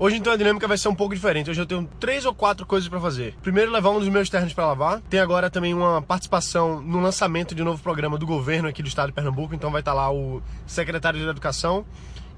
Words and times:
Hoje 0.00 0.16
então 0.16 0.32
a 0.32 0.36
dinâmica 0.36 0.68
vai 0.68 0.78
ser 0.78 0.88
um 0.88 0.94
pouco 0.94 1.12
diferente. 1.12 1.50
Hoje 1.50 1.60
eu 1.60 1.66
tenho 1.66 1.84
três 1.98 2.24
ou 2.24 2.32
quatro 2.32 2.64
coisas 2.64 2.88
para 2.88 3.00
fazer. 3.00 3.34
Primeiro, 3.42 3.72
levar 3.72 3.90
um 3.90 3.98
dos 3.98 4.08
meus 4.08 4.30
ternos 4.30 4.52
para 4.52 4.66
lavar. 4.66 5.00
Tem 5.10 5.18
agora 5.18 5.50
também 5.50 5.74
uma 5.74 6.00
participação 6.00 6.80
no 6.80 7.00
lançamento 7.00 7.52
de 7.52 7.62
um 7.62 7.64
novo 7.64 7.82
programa 7.82 8.16
do 8.16 8.24
governo 8.24 8.68
aqui 8.68 8.80
do 8.80 8.86
estado 8.86 9.08
de 9.08 9.12
Pernambuco. 9.12 9.56
Então 9.56 9.72
vai 9.72 9.80
estar 9.80 9.92
lá 9.94 10.08
o 10.12 10.40
secretário 10.68 11.18
de 11.18 11.26
Educação 11.26 11.84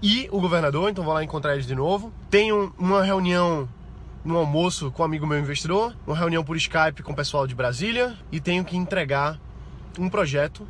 e 0.02 0.26
o 0.32 0.40
governador. 0.40 0.88
Então 0.88 1.04
vou 1.04 1.12
lá 1.12 1.22
encontrar 1.22 1.52
eles 1.52 1.66
de 1.66 1.74
novo. 1.74 2.10
Tenho 2.30 2.72
uma 2.78 3.04
reunião 3.04 3.69
um 4.24 4.37
almoço 4.37 4.90
com 4.90 5.03
um 5.03 5.04
amigo 5.04 5.27
meu 5.27 5.38
investidor, 5.38 5.95
uma 6.06 6.17
reunião 6.17 6.42
por 6.42 6.56
Skype 6.56 7.03
com 7.03 7.13
o 7.13 7.17
pessoal 7.17 7.47
de 7.47 7.54
Brasília 7.54 8.17
e 8.33 8.40
tenho 8.40 8.65
que 8.65 8.77
entregar 8.77 9.38
um 9.99 10.08
projeto 10.08 10.67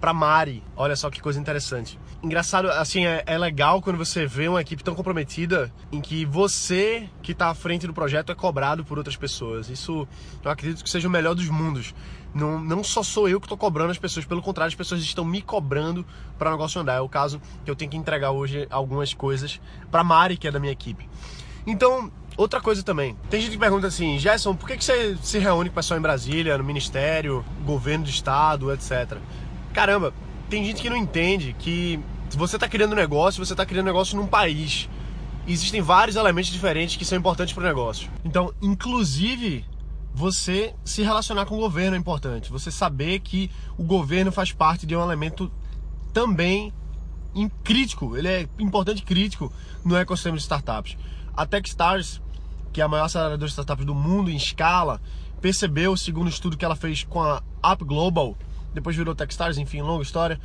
para 0.00 0.12
Mari. 0.12 0.62
Olha 0.76 0.96
só 0.96 1.10
que 1.10 1.20
coisa 1.20 1.38
interessante. 1.40 1.98
Engraçado, 2.22 2.70
assim, 2.70 3.06
é, 3.06 3.22
é, 3.26 3.38
legal 3.38 3.80
quando 3.80 3.96
você 3.96 4.26
vê 4.26 4.48
uma 4.48 4.60
equipe 4.60 4.82
tão 4.82 4.94
comprometida 4.94 5.72
em 5.92 6.00
que 6.00 6.24
você 6.24 7.08
que 7.22 7.32
está 7.32 7.48
à 7.48 7.54
frente 7.54 7.86
do 7.86 7.92
projeto 7.92 8.32
é 8.32 8.34
cobrado 8.34 8.84
por 8.84 8.98
outras 8.98 9.16
pessoas. 9.16 9.68
Isso 9.68 10.06
eu 10.44 10.50
acredito 10.50 10.82
que 10.82 10.90
seja 10.90 11.08
o 11.08 11.10
melhor 11.10 11.34
dos 11.34 11.48
mundos. 11.48 11.94
Não, 12.34 12.60
não 12.60 12.84
só 12.84 13.02
sou 13.02 13.28
eu 13.28 13.40
que 13.40 13.46
estou 13.46 13.56
cobrando 13.56 13.90
as 13.90 13.98
pessoas, 13.98 14.26
pelo 14.26 14.42
contrário, 14.42 14.68
as 14.68 14.74
pessoas 14.74 15.00
estão 15.00 15.24
me 15.24 15.40
cobrando 15.40 16.04
para 16.38 16.50
o 16.50 16.52
negócio 16.52 16.80
andar. 16.80 16.94
É 16.94 17.00
o 17.00 17.08
caso 17.08 17.40
que 17.64 17.70
eu 17.70 17.76
tenho 17.76 17.90
que 17.90 17.96
entregar 17.96 18.30
hoje 18.30 18.66
algumas 18.70 19.14
coisas 19.14 19.60
para 19.90 20.04
Mari, 20.04 20.36
que 20.36 20.48
é 20.48 20.50
da 20.50 20.58
minha 20.58 20.72
equipe. 20.72 21.08
Então, 21.66 22.10
Outra 22.36 22.60
coisa 22.60 22.82
também, 22.82 23.16
tem 23.30 23.40
gente 23.40 23.52
que 23.52 23.58
pergunta 23.58 23.86
assim, 23.86 24.18
Gerson, 24.18 24.54
por 24.54 24.68
que, 24.68 24.76
que 24.76 24.84
você 24.84 25.16
se 25.22 25.38
reúne 25.38 25.70
com 25.70 25.72
o 25.72 25.76
pessoal 25.76 25.98
em 25.98 26.02
Brasília, 26.02 26.58
no 26.58 26.62
Ministério, 26.64 27.42
governo 27.64 28.04
do 28.04 28.10
Estado, 28.10 28.70
etc. 28.74 29.16
Caramba, 29.76 30.14
tem 30.48 30.64
gente 30.64 30.80
que 30.80 30.88
não 30.88 30.96
entende 30.96 31.54
que 31.58 32.00
você 32.30 32.56
está 32.56 32.66
criando 32.66 32.92
um 32.92 32.96
negócio, 32.96 33.44
você 33.44 33.52
está 33.52 33.66
criando 33.66 33.84
um 33.84 33.88
negócio 33.88 34.16
num 34.16 34.26
país. 34.26 34.88
Existem 35.46 35.82
vários 35.82 36.16
elementos 36.16 36.50
diferentes 36.50 36.96
que 36.96 37.04
são 37.04 37.18
importantes 37.18 37.52
para 37.52 37.62
o 37.62 37.66
negócio. 37.66 38.10
Então, 38.24 38.54
inclusive, 38.62 39.66
você 40.14 40.74
se 40.82 41.02
relacionar 41.02 41.44
com 41.44 41.56
o 41.56 41.60
governo 41.60 41.94
é 41.94 41.98
importante. 41.98 42.50
Você 42.50 42.70
saber 42.70 43.20
que 43.20 43.50
o 43.76 43.82
governo 43.82 44.32
faz 44.32 44.50
parte 44.50 44.86
de 44.86 44.96
um 44.96 45.02
elemento 45.02 45.52
também 46.10 46.72
crítico, 47.62 48.16
ele 48.16 48.28
é 48.28 48.48
importante 48.58 49.02
crítico 49.02 49.52
no 49.84 49.94
ecossistema 49.94 50.38
de 50.38 50.42
startups. 50.42 50.96
A 51.36 51.44
Techstars 51.44 52.22
que 52.72 52.80
é 52.80 52.84
a 52.84 52.88
maior 52.88 53.04
aceleradora 53.04 53.46
de 53.46 53.52
startups 53.52 53.84
do 53.84 53.94
mundo 53.94 54.30
em 54.30 54.36
escala, 54.36 55.00
percebeu, 55.40 55.96
segundo 55.96 56.26
o 56.26 56.30
estudo 56.30 56.58
que 56.58 56.64
ela 56.64 56.76
fez 56.76 57.04
com 57.04 57.22
a 57.22 57.42
Up 57.72 57.84
Global, 57.84 58.36
depois 58.76 58.94
virou 58.94 59.14
Techstars, 59.14 59.58
enfim, 59.58 59.82
longa 59.82 60.02
história, 60.02 60.40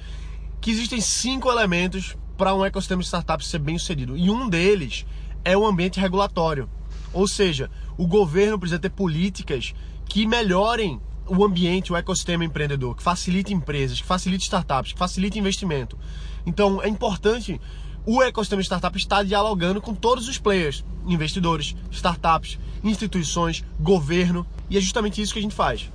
que 0.59 0.71
existem 0.71 0.99
cinco 0.99 1.51
elementos 1.51 2.17
para 2.37 2.55
um 2.55 2.65
ecossistema 2.65 3.01
de 3.01 3.05
startups 3.05 3.47
ser 3.47 3.59
bem 3.59 3.77
sucedido. 3.77 4.17
E 4.17 4.29
um 4.31 4.49
deles 4.49 5.05
é 5.45 5.55
o 5.55 5.65
ambiente 5.65 5.99
regulatório. 5.99 6.67
Ou 7.13 7.27
seja, 7.27 7.69
o 7.97 8.07
governo 8.07 8.57
precisa 8.57 8.79
ter 8.79 8.89
políticas 8.89 9.73
que 10.05 10.25
melhorem 10.25 10.99
o 11.27 11.45
ambiente, 11.45 11.93
o 11.93 11.95
ecossistema 11.95 12.43
empreendedor, 12.43 12.95
que 12.95 13.03
facilite 13.03 13.53
empresas, 13.53 14.01
que 14.01 14.07
facilite 14.07 14.43
startups, 14.43 14.93
que 14.93 14.99
facilite 14.99 15.37
investimento. 15.37 15.97
Então 16.45 16.81
é 16.81 16.87
importante 16.87 17.59
o 18.05 18.21
ecossistema 18.21 18.61
de 18.61 18.65
startup 18.65 18.97
está 18.97 19.21
dialogando 19.21 19.81
com 19.81 19.93
todos 19.93 20.27
os 20.27 20.37
players, 20.37 20.83
investidores, 21.05 21.75
startups, 21.91 22.57
instituições, 22.83 23.63
governo, 23.79 24.45
e 24.69 24.77
é 24.77 24.81
justamente 24.81 25.21
isso 25.21 25.33
que 25.33 25.39
a 25.39 25.43
gente 25.43 25.55
faz. 25.55 25.89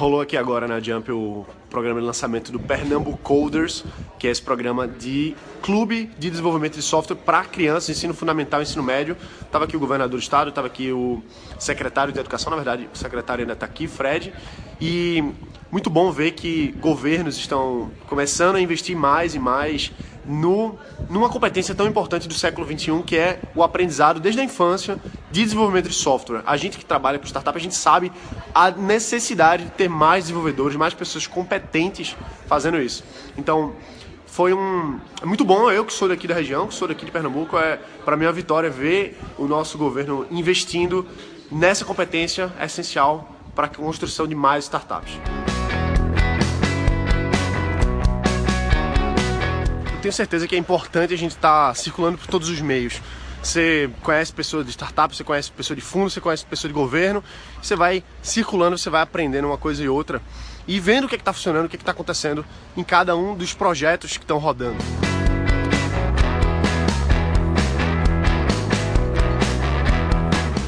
Rolou 0.00 0.22
aqui 0.22 0.34
agora 0.34 0.66
na 0.66 0.80
Jump 0.80 1.12
o 1.12 1.44
programa 1.68 2.00
de 2.00 2.06
lançamento 2.06 2.50
do 2.50 2.58
Pernambuco 2.58 3.18
Coders, 3.18 3.84
que 4.18 4.26
é 4.26 4.30
esse 4.30 4.40
programa 4.40 4.88
de 4.88 5.36
clube 5.60 6.10
de 6.18 6.30
desenvolvimento 6.30 6.76
de 6.76 6.80
software 6.80 7.16
para 7.16 7.44
crianças, 7.44 7.90
ensino 7.90 8.14
fundamental, 8.14 8.62
ensino 8.62 8.82
médio. 8.82 9.14
Tava 9.52 9.66
aqui 9.66 9.76
o 9.76 9.78
governador 9.78 10.18
do 10.18 10.18
estado, 10.18 10.50
tava 10.52 10.68
aqui 10.68 10.90
o 10.90 11.22
secretário 11.58 12.14
de 12.14 12.18
educação, 12.18 12.48
na 12.48 12.56
verdade, 12.56 12.88
o 12.92 12.96
secretário 12.96 13.42
ainda 13.42 13.52
está 13.52 13.66
aqui, 13.66 13.86
Fred. 13.86 14.32
E 14.80 15.22
muito 15.70 15.90
bom 15.90 16.10
ver 16.10 16.30
que 16.30 16.72
governos 16.80 17.36
estão 17.36 17.90
começando 18.08 18.56
a 18.56 18.60
investir 18.60 18.96
mais 18.96 19.34
e 19.34 19.38
mais 19.38 19.92
no, 20.24 20.78
numa 21.10 21.28
competência 21.28 21.74
tão 21.74 21.86
importante 21.86 22.26
do 22.26 22.32
século 22.32 22.66
XXI, 22.66 23.02
que 23.04 23.16
é 23.18 23.38
o 23.54 23.62
aprendizado 23.62 24.18
desde 24.18 24.40
a 24.40 24.44
infância 24.44 24.98
de 25.30 25.44
desenvolvimento 25.44 25.88
de 25.88 25.94
software. 25.94 26.42
A 26.46 26.56
gente 26.56 26.78
que 26.78 26.84
trabalha 26.84 27.18
com 27.18 27.26
startup, 27.26 27.56
a 27.56 27.60
gente 27.60 27.74
sabe 27.74 28.12
a 28.54 28.70
necessidade 28.70 29.64
de 29.64 29.70
ter 29.70 29.88
mais 29.88 30.24
desenvolvedores, 30.24 30.76
mais 30.76 30.94
pessoas 30.94 31.26
competentes 31.26 32.16
fazendo 32.46 32.80
isso. 32.80 33.04
Então, 33.36 33.74
foi 34.26 34.52
um 34.52 34.98
é 35.22 35.26
muito 35.26 35.44
bom 35.44 35.70
eu 35.70 35.84
que 35.84 35.92
sou 35.92 36.08
daqui 36.08 36.26
da 36.26 36.34
região, 36.34 36.66
que 36.66 36.74
sou 36.74 36.88
daqui 36.88 37.04
de 37.04 37.10
Pernambuco, 37.10 37.58
é 37.58 37.78
para 38.04 38.16
mim 38.16 38.26
a 38.26 38.32
vitória 38.32 38.70
ver 38.70 39.18
o 39.38 39.46
nosso 39.46 39.76
governo 39.76 40.26
investindo 40.30 41.06
nessa 41.50 41.84
competência 41.84 42.52
essencial 42.60 43.36
para 43.54 43.66
a 43.66 43.68
construção 43.68 44.26
de 44.26 44.34
mais 44.34 44.64
startups. 44.64 45.18
tenho 50.00 50.12
certeza 50.12 50.48
que 50.48 50.54
é 50.54 50.58
importante 50.58 51.12
a 51.12 51.16
gente 51.16 51.32
estar 51.32 51.68
tá 51.68 51.74
circulando 51.74 52.18
por 52.18 52.26
todos 52.26 52.48
os 52.48 52.60
meios. 52.60 53.00
Você 53.42 53.90
conhece 54.02 54.32
pessoas 54.32 54.66
de 54.66 54.72
startup, 54.72 55.14
você 55.16 55.24
conhece 55.24 55.50
pessoas 55.50 55.78
de 55.78 55.84
fundo, 55.84 56.10
você 56.10 56.20
conhece 56.20 56.44
pessoas 56.44 56.70
de 56.70 56.78
governo, 56.78 57.24
você 57.60 57.74
vai 57.74 58.04
circulando, 58.22 58.76
você 58.76 58.90
vai 58.90 59.02
aprendendo 59.02 59.46
uma 59.46 59.56
coisa 59.56 59.82
e 59.82 59.88
outra 59.88 60.20
e 60.68 60.78
vendo 60.78 61.04
o 61.04 61.08
que 61.08 61.14
é 61.14 61.18
está 61.18 61.32
funcionando, 61.32 61.66
o 61.66 61.68
que 61.68 61.76
é 61.76 61.78
está 61.78 61.92
acontecendo 61.92 62.44
em 62.76 62.84
cada 62.84 63.16
um 63.16 63.34
dos 63.34 63.54
projetos 63.54 64.16
que 64.16 64.24
estão 64.24 64.38
rodando. 64.38 64.76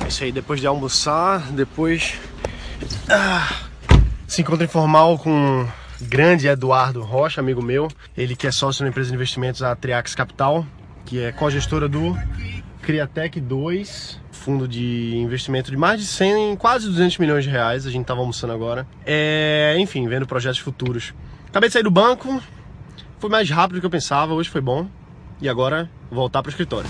É 0.04 0.08
isso 0.08 0.24
aí, 0.24 0.32
depois 0.32 0.60
de 0.60 0.66
almoçar, 0.66 1.52
depois 1.52 2.18
ah, 3.08 3.64
se 4.26 4.40
encontra 4.40 4.64
informal 4.64 5.18
com 5.18 5.68
grande 6.00 6.48
Eduardo 6.48 7.02
Rocha, 7.02 7.40
amigo 7.40 7.62
meu, 7.62 7.88
ele 8.16 8.34
que 8.34 8.46
é 8.46 8.50
sócio 8.50 8.82
na 8.82 8.88
empresa 8.88 9.10
de 9.10 9.14
investimentos 9.14 9.62
a 9.62 9.76
Triax 9.76 10.14
Capital, 10.14 10.66
que 11.04 11.22
é 11.22 11.32
co-gestora 11.32 11.88
do 11.88 12.16
Criatec 12.82 13.40
2, 13.40 14.20
fundo 14.30 14.66
de 14.66 15.16
investimento 15.16 15.70
de 15.70 15.76
mais 15.76 16.00
de 16.00 16.06
100, 16.06 16.56
quase 16.56 16.86
200 16.88 17.18
milhões 17.18 17.44
de 17.44 17.50
reais, 17.50 17.86
a 17.86 17.90
gente 17.90 18.02
estava 18.02 18.20
almoçando 18.20 18.52
agora. 18.52 18.86
É, 19.06 19.76
enfim, 19.78 20.06
vendo 20.08 20.26
projetos 20.26 20.58
futuros. 20.58 21.14
Acabei 21.48 21.68
de 21.68 21.72
sair 21.72 21.84
do 21.84 21.90
banco, 21.90 22.42
foi 23.18 23.30
mais 23.30 23.48
rápido 23.48 23.76
do 23.76 23.80
que 23.80 23.86
eu 23.86 23.90
pensava, 23.90 24.34
hoje 24.34 24.50
foi 24.50 24.60
bom. 24.60 24.88
E 25.40 25.48
agora, 25.48 25.88
voltar 26.10 26.42
para 26.42 26.48
o 26.48 26.50
escritório. 26.50 26.88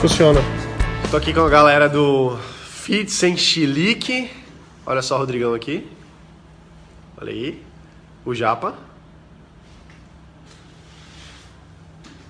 Funciona. 0.00 0.40
Tô 1.10 1.16
aqui 1.16 1.34
com 1.34 1.40
a 1.40 1.48
galera 1.48 1.88
do 1.88 2.36
Fit 2.64 3.10
Sem 3.10 3.36
Chilique. 3.36 4.30
Olha 4.86 5.02
só 5.02 5.16
o 5.16 5.18
Rodrigão 5.18 5.52
aqui. 5.54 5.86
Olha 7.20 7.30
aí. 7.32 7.62
O 8.24 8.34
Japa. 8.34 8.74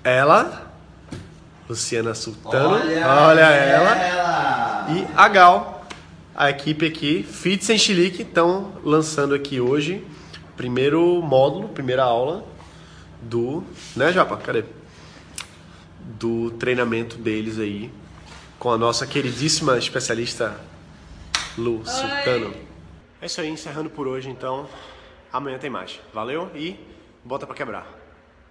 Ela. 0.03 0.73
Luciana 1.69 2.15
Sultano. 2.15 2.75
Olha, 2.75 3.07
Olha 3.07 3.41
ela. 3.41 3.97
ela. 3.97 4.87
E 4.91 5.07
a 5.17 5.29
Gal. 5.29 5.85
A 6.35 6.51
equipe 6.51 6.87
aqui, 6.87 7.23
Fit 7.23 7.65
Sem 7.65 7.77
Chilique, 7.77 8.23
estão 8.23 8.73
lançando 8.83 9.35
aqui 9.35 9.61
hoje 9.61 10.05
primeiro 10.61 11.23
módulo, 11.23 11.69
primeira 11.69 12.03
aula 12.03 12.45
do. 13.23 13.65
Né, 13.97 14.13
Japa? 14.13 14.37
Cadê? 14.37 14.65
Do 16.21 16.51
treinamento 16.53 17.17
deles 17.17 17.59
aí 17.59 17.91
com 18.59 18.71
a 18.71 18.77
nossa 18.77 19.07
queridíssima 19.07 19.79
especialista 19.79 20.61
Lu 21.57 21.83
Sultano. 21.85 22.55
É 23.23 23.27
isso 23.27 23.41
aí, 23.41 23.49
encerrando 23.49 23.89
por 23.89 24.07
hoje 24.07 24.29
então. 24.29 24.69
Amanhã 25.33 25.59
tem 25.59 25.71
mais. 25.71 25.99
Valeu 26.13 26.51
e 26.55 26.79
bota 27.25 27.47
pra 27.47 27.57
quebrar. 27.57 28.00